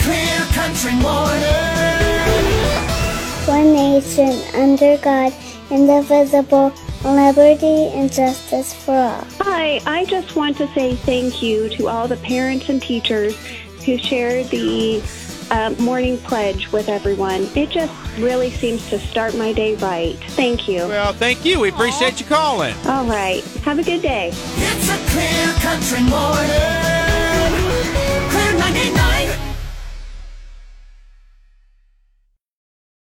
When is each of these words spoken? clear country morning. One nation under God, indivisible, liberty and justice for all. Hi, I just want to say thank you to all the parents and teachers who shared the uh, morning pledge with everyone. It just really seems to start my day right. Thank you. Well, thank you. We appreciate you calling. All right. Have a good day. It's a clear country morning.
clear 0.00 0.38
country 0.52 0.94
morning. 0.94 1.42
One 3.46 3.72
nation 3.72 4.40
under 4.54 4.96
God, 4.98 5.32
indivisible, 5.70 6.72
liberty 7.04 7.88
and 7.88 8.12
justice 8.12 8.72
for 8.72 8.94
all. 8.94 9.26
Hi, 9.40 9.80
I 9.86 10.04
just 10.04 10.36
want 10.36 10.56
to 10.58 10.68
say 10.68 10.94
thank 10.94 11.42
you 11.42 11.68
to 11.70 11.88
all 11.88 12.06
the 12.06 12.16
parents 12.18 12.68
and 12.68 12.80
teachers 12.80 13.36
who 13.84 13.98
shared 13.98 14.48
the 14.50 15.02
uh, 15.50 15.74
morning 15.78 16.18
pledge 16.18 16.70
with 16.72 16.88
everyone. 16.88 17.48
It 17.54 17.70
just 17.70 17.92
really 18.18 18.50
seems 18.50 18.88
to 18.90 18.98
start 18.98 19.36
my 19.36 19.52
day 19.52 19.74
right. 19.76 20.16
Thank 20.30 20.68
you. 20.68 20.86
Well, 20.88 21.12
thank 21.12 21.44
you. 21.44 21.60
We 21.60 21.68
appreciate 21.68 22.20
you 22.20 22.26
calling. 22.26 22.74
All 22.86 23.04
right. 23.04 23.44
Have 23.64 23.78
a 23.78 23.82
good 23.82 24.02
day. 24.02 24.28
It's 24.32 24.88
a 24.88 24.98
clear 25.10 25.52
country 25.60 26.02
morning. 26.08 26.41